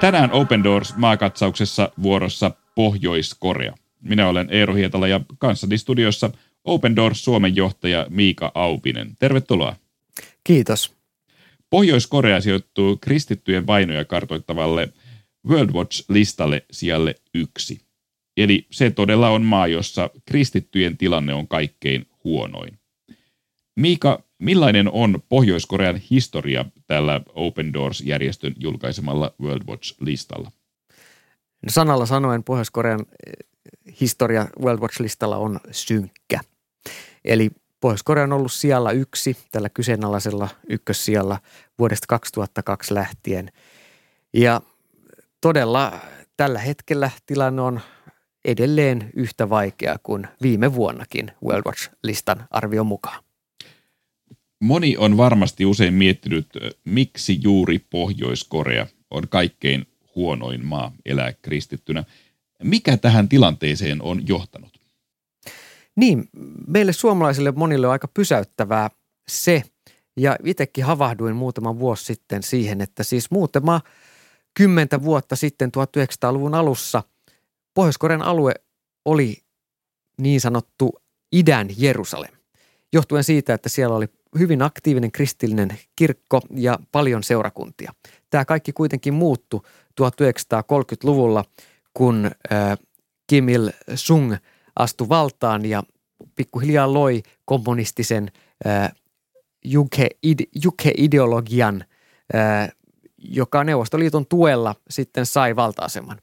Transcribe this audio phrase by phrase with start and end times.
[0.00, 3.74] Tänään Open Doors maakatsauksessa vuorossa Pohjois-Korea.
[4.02, 6.30] Minä olen Eero Hietala ja kanssani studiossa
[6.64, 9.16] Open Doors Suomen johtaja Miika Aupinen.
[9.18, 9.76] Tervetuloa.
[10.44, 10.94] Kiitos.
[11.70, 14.88] Pohjois-Korea sijoittuu kristittyjen vainoja kartoittavalle
[15.48, 17.80] World Watch-listalle sijalle yksi.
[18.36, 22.78] Eli se todella on maa, jossa kristittyjen tilanne on kaikkein huonoin.
[23.76, 30.50] Miika, millainen on Pohjois-Korean historia tällä Open Doors-järjestön julkaisemalla World Watch-listalla?
[31.62, 33.46] No sanalla sanoen Pohjois-Korean eh,
[34.00, 36.40] historia World Watch-listalla on synkkä.
[37.24, 41.38] Eli Pohjois-Korea on ollut sijalla yksi tällä kyseenalaisella ykkössijalla
[41.78, 43.52] vuodesta 2002 lähtien.
[44.32, 44.60] Ja
[45.40, 45.92] todella
[46.36, 47.80] tällä hetkellä tilanne on
[48.44, 53.25] edelleen yhtä vaikea kuin viime vuonnakin World Watch-listan arvion mukaan.
[54.60, 56.46] Moni on varmasti usein miettinyt,
[56.84, 62.04] miksi juuri Pohjois-Korea on kaikkein huonoin maa elää kristittynä.
[62.62, 64.80] Mikä tähän tilanteeseen on johtanut?
[65.96, 66.28] Niin,
[66.66, 68.90] meille suomalaisille monille on aika pysäyttävää
[69.28, 69.62] se,
[70.16, 73.80] ja itsekin havahduin muutama vuosi sitten siihen, että siis muutama
[74.54, 77.02] kymmentä vuotta sitten 1900-luvun alussa
[77.74, 78.54] Pohjois-Korean alue
[79.04, 79.36] oli
[80.20, 81.00] niin sanottu
[81.32, 82.34] idän Jerusalem,
[82.92, 84.06] johtuen siitä, että siellä oli
[84.38, 87.92] hyvin aktiivinen kristillinen kirkko ja paljon seurakuntia.
[88.30, 89.60] Tämä kaikki kuitenkin muuttui
[90.00, 91.44] 1930-luvulla,
[91.94, 92.30] kun
[93.26, 94.34] Kim Il-sung
[94.76, 95.82] astui valtaan ja
[96.36, 98.30] pikkuhiljaa loi kommunistisen
[100.54, 101.84] Juke-ideologian,
[103.18, 106.18] joka Neuvostoliiton tuella sitten sai valta-aseman.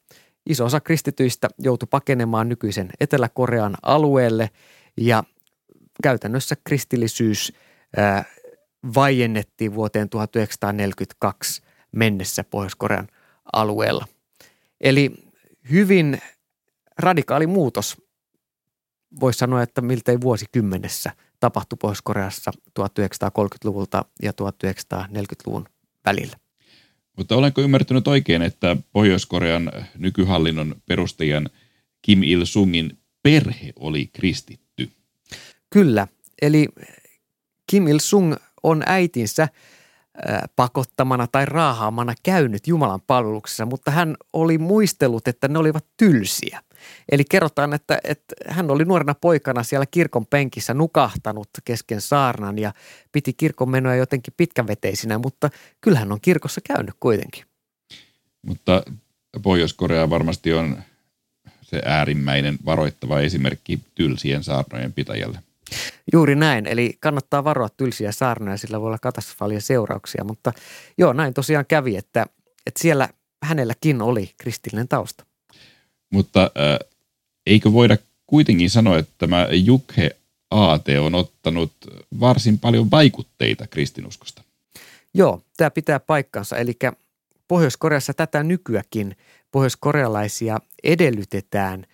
[0.50, 4.50] Iso osa kristityistä joutui pakenemaan nykyisen Etelä-Korean alueelle
[4.98, 5.24] ja
[6.04, 7.54] käytännössä kristillisyys
[8.96, 13.08] vaiennettiin vuoteen 1942 mennessä Pohjois-Korean
[13.54, 14.08] alueella.
[14.82, 15.12] Eli
[15.72, 16.22] hyvin
[16.98, 18.02] radikaali muutos,
[19.20, 25.66] voisi sanoa, että miltei vuosikymmenessä tapahtui Pohjois-Koreassa 1930-luvulta ja 1940-luvun
[26.06, 26.38] välillä.
[27.18, 31.50] Mutta olenko ymmärtänyt oikein, että Pohjois-Korean nykyhallinnon perustajan
[32.02, 34.92] Kim Il-sungin perhe oli kristitty?
[35.70, 36.08] Kyllä,
[36.42, 36.68] eli
[37.74, 39.48] Kim Il-sung on äitinsä
[40.56, 46.64] pakottamana tai raahaamana käynyt Jumalan palveluksessa, mutta hän oli muistellut, että ne olivat tylsiä.
[47.12, 52.74] Eli kerrotaan, että, että hän oli nuorena poikana siellä kirkon penkissä nukahtanut kesken saarnan ja
[53.12, 55.50] piti kirkon menoja jotenkin pitkäveteisinä, mutta
[55.82, 57.46] kyllähän on kirkossa käynyt kuitenkin.
[58.42, 58.84] Mutta
[59.44, 60.84] Pohjois-Korea varmasti on
[61.62, 65.40] se äärimmäinen varoittava esimerkki tylsien saarnojen pitäjälle.
[66.14, 70.54] Juuri näin, eli kannattaa varoa tylsiä saarnoja, sillä voi olla katastrofaalia seurauksia, mutta
[70.98, 72.26] joo, näin tosiaan kävi, että,
[72.68, 73.10] että siellä
[73.44, 75.26] hänelläkin oli kristillinen tausta.
[76.14, 76.90] Mutta äh,
[77.46, 77.98] eikö voida
[78.28, 80.16] kuitenkin sanoa, että tämä Jukhe
[80.52, 81.72] AT on ottanut
[82.20, 84.42] varsin paljon vaikutteita kristinuskosta?
[85.14, 86.58] Joo, tämä pitää paikkansa.
[86.58, 86.78] Eli
[87.48, 89.18] Pohjois-Koreassa tätä nykyäkin
[89.52, 91.86] pohjoiskorealaisia edellytetään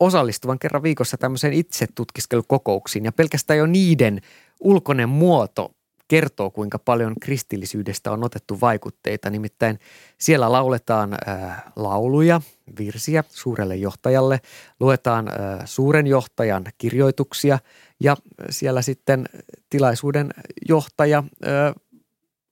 [0.00, 3.04] osallistuvan kerran viikossa tämmöiseen itsetutkiskelukokouksiin.
[3.04, 4.20] Ja pelkästään jo niiden
[4.60, 5.72] ulkoinen muoto
[6.08, 9.30] kertoo, kuinka paljon kristillisyydestä on otettu vaikutteita.
[9.30, 9.78] Nimittäin
[10.18, 12.40] siellä lauletaan äh, lauluja,
[12.78, 14.40] virsiä suurelle johtajalle,
[14.80, 17.58] luetaan äh, suuren johtajan kirjoituksia
[18.00, 18.16] ja
[18.50, 19.28] siellä sitten
[19.70, 20.30] tilaisuuden
[20.68, 21.74] johtaja äh,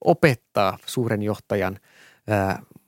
[0.04, 1.78] opettaa suuren johtajan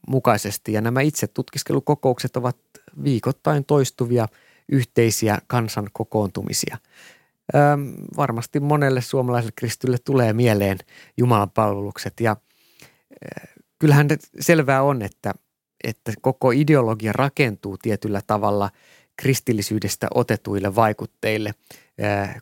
[0.08, 0.72] mukaisesti.
[0.72, 2.56] Ja nämä itse tutkiskelukokoukset ovat
[3.04, 4.28] viikoittain toistuvia
[4.68, 6.78] yhteisiä kansan kokoontumisia–
[8.16, 10.78] varmasti monelle suomalaiselle kristylle tulee mieleen
[11.16, 12.36] Jumalan palvelukset ja
[13.78, 14.08] kyllähän
[14.40, 15.34] selvää on, että,
[15.84, 18.70] että koko ideologia rakentuu tietyllä tavalla
[19.16, 21.54] kristillisyydestä otetuille vaikutteille.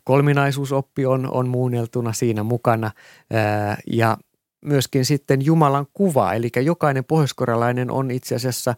[0.03, 2.91] Kolminaisuusoppi on, on muunneltuna siinä mukana
[3.87, 4.17] ja
[4.61, 8.75] myöskin sitten Jumalan kuva, eli jokainen pohjoiskorealainen on itse asiassa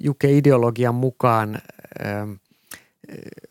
[0.00, 1.58] Juke-ideologian mukaan–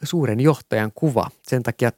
[0.03, 1.31] suuren johtajan kuva.
[1.43, 1.91] Sen takia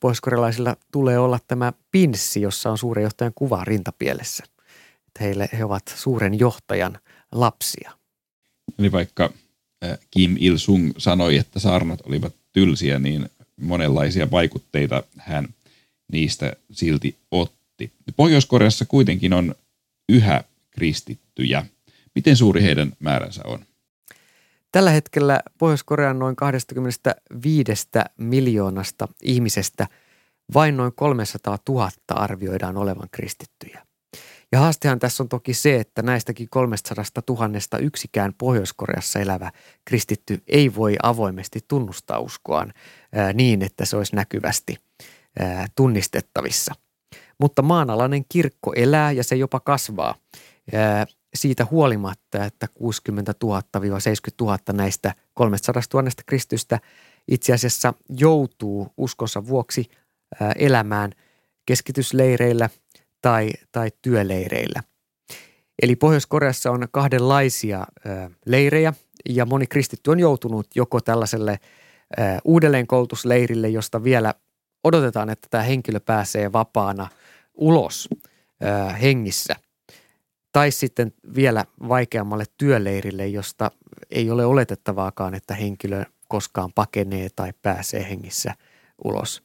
[0.00, 4.44] pohjoiskorealaisilla tulee olla tämä pinssi, jossa on suuren johtajan kuva rintapielessä.
[5.06, 6.98] Että heille he ovat suuren johtajan
[7.32, 7.92] lapsia.
[8.78, 9.30] Eli vaikka
[10.10, 13.30] Kim Il-sung sanoi, että saarnat olivat tylsiä, niin
[13.60, 15.48] monenlaisia vaikutteita hän
[16.12, 17.55] niistä silti otti.
[18.16, 19.54] Pohjois-Koreassa kuitenkin on
[20.08, 21.66] yhä kristittyjä.
[22.14, 23.64] Miten suuri heidän määränsä on?
[24.72, 29.86] Tällä hetkellä Pohjois-Korean noin 25 miljoonasta ihmisestä
[30.54, 33.86] vain noin 300 000 arvioidaan olevan kristittyjä.
[34.52, 39.52] Ja haastehan tässä on toki se, että näistäkin 300 000 yksikään Pohjois-Koreassa elävä
[39.84, 42.72] kristitty ei voi avoimesti tunnustaa uskoaan
[43.34, 44.76] niin, että se olisi näkyvästi
[45.76, 46.74] tunnistettavissa.
[47.40, 50.14] Mutta maanalainen kirkko elää ja se jopa kasvaa
[51.34, 53.48] siitä huolimatta, että 60 000-70
[54.40, 56.80] 000 näistä 300 000 kristystä
[57.28, 59.90] itse asiassa joutuu uskonsa vuoksi
[60.56, 61.12] elämään
[61.66, 62.70] keskitysleireillä
[63.22, 64.82] tai, tai työleireillä.
[65.82, 67.86] Eli Pohjois-Koreassa on kahdenlaisia
[68.46, 68.92] leirejä
[69.28, 71.60] ja moni kristitty on joutunut joko tällaiselle
[72.44, 74.34] uudelleenkoulutusleirille, josta vielä
[74.84, 77.08] odotetaan, että tämä henkilö pääsee vapaana
[77.56, 78.08] ulos
[79.00, 79.56] hengissä–
[80.56, 83.70] tai sitten vielä vaikeammalle työleirille, josta
[84.10, 88.54] ei ole oletettavaakaan, että henkilö koskaan pakenee tai pääsee hengissä
[89.04, 89.42] ulos.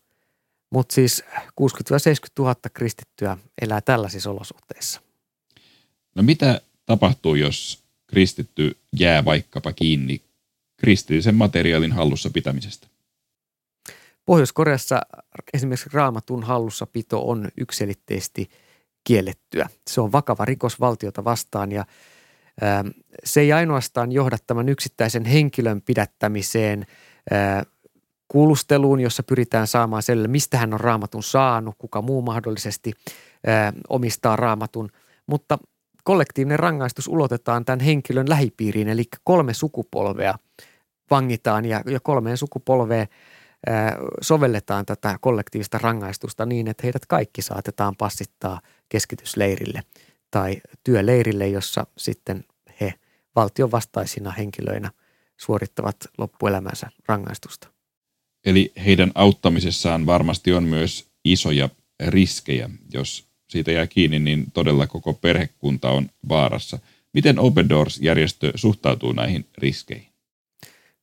[0.70, 1.24] Mutta siis
[1.56, 5.02] 60 70 000 kristittyä elää tällaisissa olosuhteissa.
[6.16, 10.22] No mitä tapahtuu, jos kristitty jää vaikkapa kiinni
[10.78, 12.88] kristillisen materiaalin hallussa pitämisestä?
[14.26, 15.02] Pohjois-Koreassa
[15.54, 18.50] esimerkiksi raamatun hallussapito on yksilitteisesti–
[19.04, 19.70] kiellettyä.
[19.90, 21.86] Se on vakava rikos valtiota vastaan ja
[23.24, 26.86] se ei ainoastaan johda tämän yksittäisen henkilön pidättämiseen
[28.28, 32.92] kuulusteluun, jossa pyritään saamaan selville, mistä hän on raamatun saanut, kuka muu mahdollisesti
[33.90, 34.90] omistaa raamatun,
[35.28, 35.58] mutta
[36.04, 40.34] kollektiivinen rangaistus ulotetaan tämän henkilön lähipiiriin, eli kolme sukupolvea
[41.12, 43.08] vangitaan ja, ja kolmeen sukupolveen
[44.22, 49.84] sovelletaan tätä kollektiivista rangaistusta niin, että heidät kaikki saatetaan passittaa keskitysleirille
[50.32, 52.46] tai työleirille, jossa sitten
[52.82, 52.94] he
[53.36, 54.92] valtion vastaisina henkilöinä
[55.38, 57.68] suorittavat loppuelämänsä rangaistusta.
[58.46, 61.70] Eli heidän auttamisessaan varmasti on myös isoja
[62.08, 62.70] riskejä.
[62.94, 66.80] Jos siitä jää kiinni, niin todella koko perhekunta on vaarassa.
[67.14, 70.11] Miten Open Doors-järjestö suhtautuu näihin riskeihin?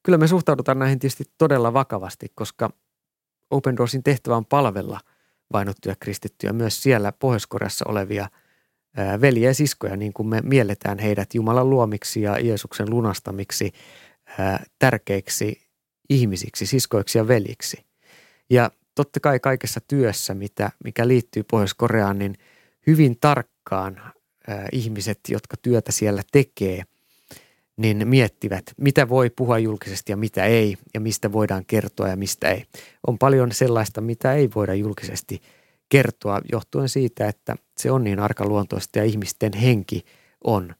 [0.08, 2.70] Kyllä me suhtaudutaan näihin tietysti todella vakavasti, koska
[3.50, 5.00] Open Doorsin tehtävä on palvella–
[5.52, 8.28] vainottuja kristittyjä, myös siellä Pohjois-Koreassa olevia
[9.20, 13.72] veljiä ja siskoja, niin kuin me mielletään heidät Jumalan luomiksi ja Jeesuksen lunastamiksi
[14.78, 15.62] tärkeiksi
[16.10, 17.84] ihmisiksi, siskoiksi ja veljiksi.
[18.50, 22.34] Ja totta kai kaikessa työssä, mitä, mikä liittyy Pohjois-Koreaan, niin
[22.87, 24.12] hyvin tarkkaan
[24.72, 26.82] ihmiset, jotka työtä siellä tekee–
[27.78, 32.48] niin miettivät, mitä voi puhua julkisesti ja mitä ei, ja mistä voidaan kertoa ja mistä
[32.48, 32.64] ei.
[33.06, 35.42] On paljon sellaista, mitä ei voida julkisesti
[35.88, 40.04] kertoa, johtuen siitä, että se on niin arkaluontoista ja ihmisten henki
[40.44, 40.75] on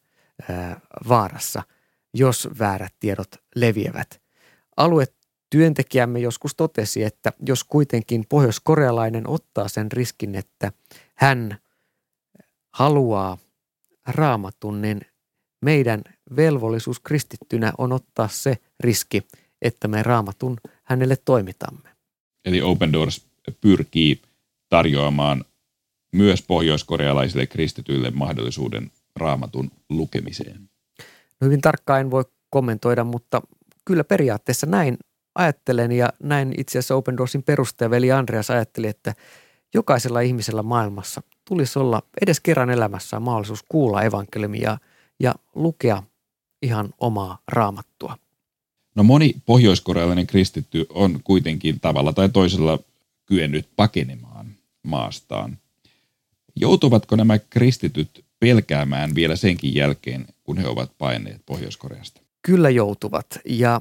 [1.09, 1.63] vaarassa,
[2.15, 4.21] jos väärät tiedot leviävät.
[4.77, 10.73] Aluetyöntekijämme joskus totesi, että jos kuitenkin pohjoiskorealainen ottaa sen riskin, että
[11.15, 11.59] hän
[12.71, 13.39] haluaa
[14.07, 15.01] raamatun, niin
[15.61, 16.03] meidän
[16.37, 19.23] velvollisuus kristittynä on ottaa se riski,
[19.63, 21.89] että me raamatun hänelle toimitamme.
[22.45, 23.27] Eli Open Doors
[23.61, 24.23] pyrkii
[24.69, 25.45] tarjoamaan
[26.13, 30.71] myös pohjoiskorealaisille kristityille mahdollisuuden raamatun lukemiseen.
[31.41, 33.43] No hyvin tarkkaan en voi kommentoida, mutta
[33.85, 34.99] kyllä periaatteessa näin
[35.35, 39.15] ajattelen ja näin itse asiassa Open Doorsin perustaja veli Andreas ajatteli, että
[39.75, 44.79] jokaisella ihmisellä maailmassa tulisi olla edes kerran elämässään mahdollisuus kuulla evankeliumia
[45.21, 46.03] ja lukea
[46.63, 48.19] ihan omaa raamattua.
[48.95, 52.79] No moni pohjoiskorealainen kristitty on kuitenkin tavalla tai toisella
[53.27, 54.47] kyennyt pakenemaan
[54.83, 55.59] maastaan.
[56.57, 62.21] Joutuvatko nämä kristityt pelkäämään vielä senkin jälkeen, kun he ovat paineet Pohjois-Koreasta?
[62.43, 63.81] Kyllä joutuvat ja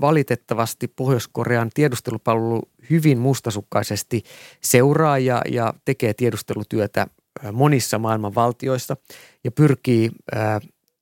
[0.00, 4.24] valitettavasti Pohjois-Korean tiedustelupalvelu hyvin mustasukkaisesti
[4.60, 7.06] seuraa ja, ja tekee tiedustelutyötä
[7.52, 8.96] monissa maailman valtioissa
[9.44, 10.10] ja pyrkii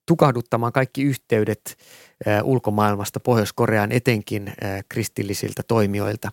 [0.07, 1.79] tukahduttamaan kaikki yhteydet
[2.43, 4.53] ulkomaailmasta Pohjois-Koreaan etenkin
[4.89, 6.33] kristillisiltä toimijoilta.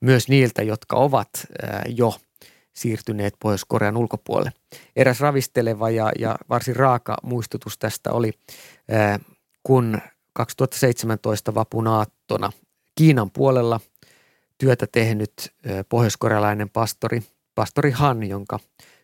[0.00, 1.28] Myös niiltä, jotka ovat
[1.86, 2.14] jo
[2.72, 4.52] siirtyneet Pohjois-Korean ulkopuolelle.
[4.96, 8.32] Eräs ravisteleva ja, ja varsin raaka muistutus tästä oli,
[9.62, 9.98] kun
[10.32, 12.52] 2017 vapunaattona
[12.94, 13.80] Kiinan puolella
[14.58, 15.30] työtä tehnyt
[15.88, 17.22] pohjoiskorealainen pastori,
[17.54, 18.58] pastori Han, jonka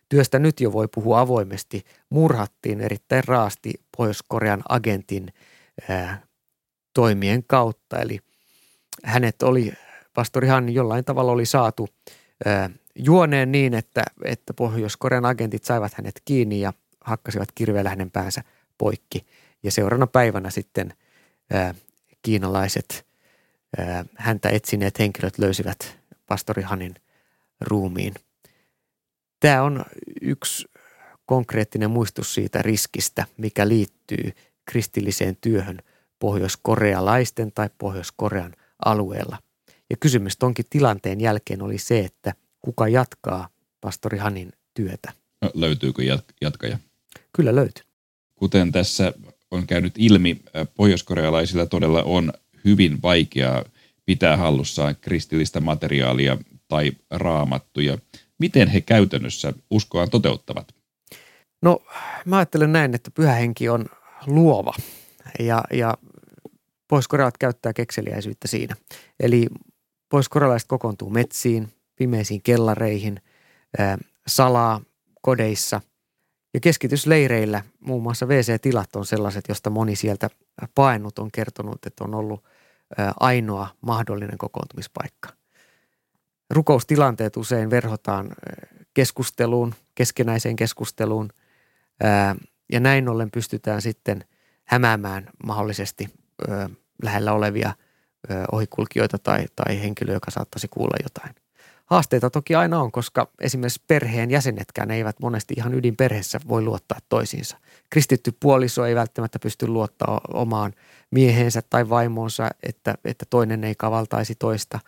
[0.09, 5.33] työstä nyt jo voi puhua avoimesti, murhattiin erittäin raasti Pohjois-Korean agentin
[5.89, 6.21] ää,
[6.93, 7.99] toimien kautta.
[7.99, 8.19] Eli
[9.03, 9.73] hänet oli,
[10.13, 11.89] pastori jollain tavalla oli saatu
[12.45, 18.43] ää, juoneen niin, että, että Pohjois-Korean agentit saivat hänet kiinni ja hakkasivat kirveellä hänen päänsä
[18.77, 19.25] poikki.
[19.63, 20.93] Ja seuraavana päivänä sitten
[21.51, 21.75] ää,
[22.21, 23.05] kiinalaiset
[23.77, 25.97] ää, häntä etsineet henkilöt löysivät
[26.27, 26.95] pastori Hanin
[27.61, 28.13] ruumiin–
[29.39, 29.85] Tämä on
[30.21, 30.67] yksi
[31.25, 34.31] konkreettinen muistus siitä riskistä, mikä liittyy
[34.65, 35.79] kristilliseen työhön
[36.19, 38.53] pohjoiskorealaisten tai Pohjois-Korean
[38.85, 39.37] alueella.
[39.89, 43.49] Ja kysymys tonkin tilanteen jälkeen oli se, että kuka jatkaa
[43.81, 45.13] pastori Hanin työtä.
[45.41, 46.77] No, löytyykö jat- jatkaja?
[47.33, 47.83] Kyllä löytyy.
[48.35, 49.13] Kuten tässä
[49.51, 50.41] on käynyt ilmi,
[50.75, 52.33] pohjoiskorealaisilla todella on
[52.65, 53.63] hyvin vaikeaa
[54.05, 57.97] pitää hallussaan kristillistä materiaalia tai raamattuja.
[58.39, 60.75] Miten he käytännössä uskoaan toteuttavat?
[61.61, 61.79] No
[62.25, 63.85] mä ajattelen näin, että pyhä henki on
[64.25, 64.73] luova
[65.39, 65.97] ja, ja
[66.87, 68.75] pohjoiskorealaiset käyttää kekseliäisyyttä siinä.
[69.19, 69.47] Eli
[70.09, 73.21] pohjoiskorealaiset kokoontuu metsiin, pimeisiin kellareihin,
[74.27, 74.81] salaa
[75.21, 75.81] kodeissa
[76.53, 80.29] ja keskitysleireillä muun muassa WC-tilat on sellaiset, josta moni sieltä
[80.75, 82.43] paennut on kertonut, että on ollut
[83.19, 85.38] ainoa mahdollinen kokoontumispaikka.
[86.49, 88.29] Rukoustilanteet usein verhotaan
[88.93, 91.29] keskusteluun, keskenäiseen keskusteluun
[92.71, 94.23] ja näin ollen pystytään sitten
[94.65, 96.09] hämäämään mahdollisesti
[97.03, 97.73] lähellä olevia
[98.51, 101.35] ohikulkijoita tai, tai henkilöä, joka saattaisi kuulla jotain.
[101.85, 107.57] Haasteita toki aina on, koska esimerkiksi perheen jäsenetkään eivät monesti ihan ydinperheessä voi luottaa toisiinsa.
[107.89, 110.73] Kristitty puoliso ei välttämättä pysty luottaa omaan
[111.11, 114.79] miehensä tai vaimoonsa, että, että toinen ei kavaltaisi toista.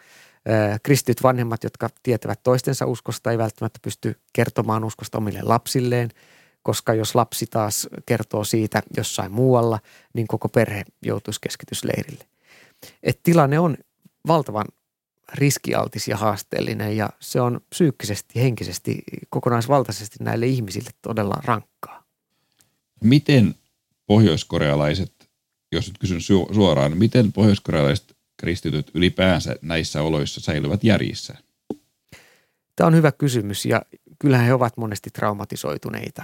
[0.83, 6.09] Kristityt vanhemmat, jotka tietävät toistensa uskosta, ei välttämättä pysty kertomaan uskosta omille lapsilleen,
[6.63, 9.79] koska jos lapsi taas kertoo siitä jossain muualla,
[10.13, 12.25] niin koko perhe joutuisi keskitysleirille.
[13.03, 13.77] Et tilanne on
[14.27, 14.65] valtavan
[15.33, 22.03] riskialtis ja haasteellinen ja se on psyykkisesti, henkisesti, kokonaisvaltaisesti näille ihmisille todella rankkaa.
[23.03, 23.55] Miten
[24.07, 25.29] pohjoiskorealaiset,
[25.71, 26.21] jos nyt kysyn
[26.51, 31.35] suoraan, miten pohjoiskorealaiset kristityt ylipäänsä näissä oloissa säilyvät järjissä?
[32.75, 33.81] Tämä on hyvä kysymys ja
[34.19, 36.23] kyllähän he ovat monesti traumatisoituneita.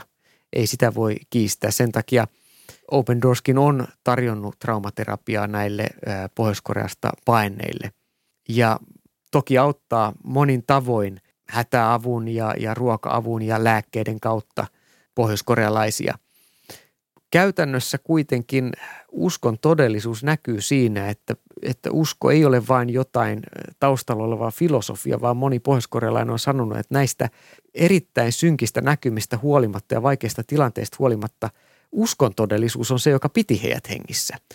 [0.53, 1.71] Ei sitä voi kiistää.
[1.71, 2.27] Sen takia
[2.91, 5.87] Open Doorskin on tarjonnut traumaterapiaa näille
[6.35, 7.91] Pohjois-Koreasta paineille.
[8.49, 8.79] Ja
[9.31, 14.67] toki auttaa monin tavoin hätäavun ja, ja ruoka-avun ja lääkkeiden kautta
[15.15, 16.17] pohjoiskorealaisia.
[17.31, 18.71] Käytännössä kuitenkin
[19.11, 23.39] uskon todellisuus näkyy siinä, että, että usko ei ole vain jotain
[23.79, 27.29] taustalla olevaa filosofia, vaan moni pohjoiskorealainen on sanonut, että näistä
[27.73, 31.49] erittäin synkistä näkymistä huolimatta ja vaikeista tilanteista huolimatta
[31.91, 34.37] uskon todellisuus on se, joka piti heidät hengissä–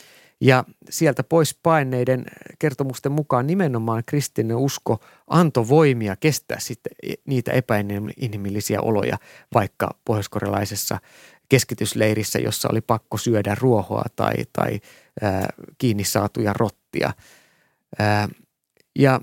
[0.43, 2.25] ja sieltä pois paineiden
[2.59, 6.93] kertomusten mukaan nimenomaan kristillinen usko antoi voimia kestää sitten
[7.27, 9.19] niitä epäinhimillisiä oloja,
[9.55, 10.99] vaikka pohjoiskorealaisessa
[11.53, 14.81] keskitysleirissä, jossa oli pakko syödä ruohoa tai, tai
[15.23, 17.13] ää, kiinni saatuja rottia.
[17.99, 18.29] Ää,
[18.99, 19.21] ja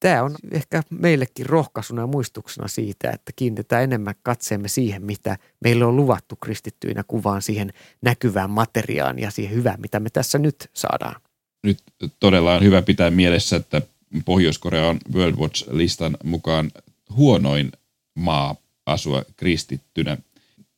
[0.00, 5.84] tämä on ehkä meillekin rohkaisuna ja muistuksena siitä, että kiinnitetään enemmän katseemme siihen, mitä meille
[5.84, 7.72] on luvattu kristittyinä kuvaan siihen
[8.02, 11.20] näkyvään materiaan ja siihen hyvään, mitä me tässä nyt saadaan.
[11.62, 11.78] Nyt
[12.20, 13.82] todella on hyvä pitää mielessä, että
[14.24, 16.70] Pohjois-Korea on World Watch-listan mukaan
[17.16, 17.72] huonoin
[18.14, 20.16] maa asua kristittynä.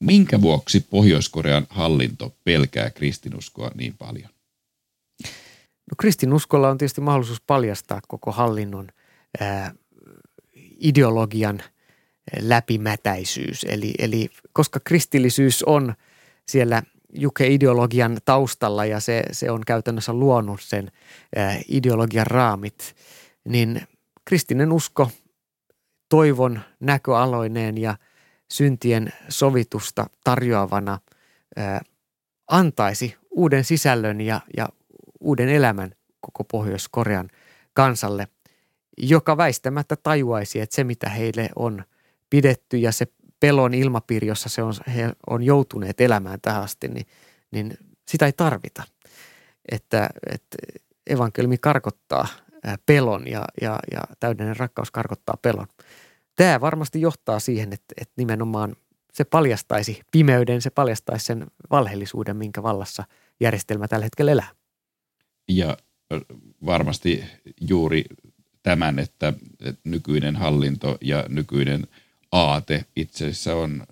[0.02, 4.30] Minkä vuoksi Pohjois-Korean hallinto pelkää kristinuskoa niin paljon?
[5.90, 8.88] No kristinuskolla on tietysti mahdollisuus paljastaa koko hallinnon–
[10.82, 11.62] ideologian
[12.40, 13.66] läpimätäisyys.
[13.68, 15.94] Eli, eli koska kristillisyys on
[16.49, 16.82] siellä
[17.12, 20.90] Juke-ideologian taustalla ja se, se on käytännössä luonut sen
[21.68, 22.97] ideologian raamit,
[23.49, 23.80] niin
[24.25, 25.11] kristinen usko
[26.09, 27.97] toivon näköaloineen ja
[28.52, 30.99] syntien sovitusta tarjoavana
[32.49, 34.68] antaisi uuden sisällön ja, ja
[35.21, 37.28] uuden elämän koko Pohjois-Korean
[37.75, 38.28] kansalle–
[38.99, 41.85] joka väistämättä tajuaisi, että se mitä heille on
[42.30, 43.06] pidetty ja se
[43.40, 47.06] pelon ilmapiiri, jossa se on, he on joutuneet elämään tähän asti, niin,
[47.50, 47.78] niin
[48.09, 48.82] sitä ei tarvita.
[49.73, 50.59] Että, että
[51.06, 52.26] evankeliumi karkottaa
[52.87, 55.66] pelon ja, ja, ja täydellinen rakkaus karkottaa pelon.
[56.42, 58.76] Tämä varmasti johtaa siihen, että, että nimenomaan
[59.12, 63.04] se paljastaisi pimeyden, se paljastaisi sen valheellisuuden, minkä vallassa
[63.40, 64.50] järjestelmä tällä hetkellä elää.
[65.49, 65.76] Ja
[66.66, 67.25] varmasti
[67.61, 68.04] juuri
[68.62, 71.87] tämän, että, että nykyinen hallinto ja nykyinen
[72.32, 73.87] aate itse asiassa on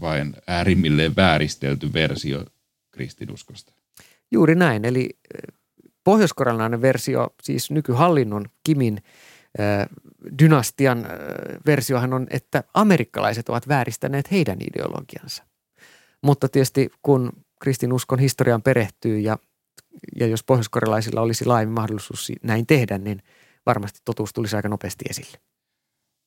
[0.00, 2.44] vain äärimmilleen vääristelty versio
[2.90, 3.72] kristinuskosta.
[4.30, 5.08] Juuri näin, eli
[6.04, 9.02] pohjoiskorealainen versio, siis nykyhallinnon Kimin
[10.38, 11.06] dynastian
[11.66, 15.44] versiohan on, että amerikkalaiset ovat vääristäneet heidän ideologiansa.
[16.22, 19.38] Mutta tietysti kun kristinuskon historian perehtyy ja,
[20.20, 23.22] ja jos pohjoiskorealaisilla olisi laajemmin mahdollisuus näin tehdä, niin–
[23.66, 25.38] varmasti totuus tulisi aika nopeasti esille.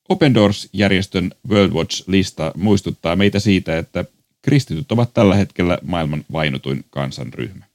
[0.09, 4.05] Open Doors-järjestön World Watch-lista muistuttaa meitä siitä, että
[4.41, 7.65] Kristityt ovat tällä hetkellä maailman vainotuin kansanryhmä.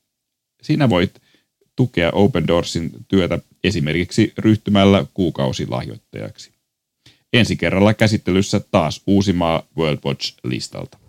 [0.62, 1.23] Siinä voit
[1.76, 6.52] tukea Open Doorsin työtä esimerkiksi ryhtymällä kuukausilahjoittajaksi.
[7.32, 11.03] Ensi kerralla käsittelyssä taas uusi maa World Watch-listalta.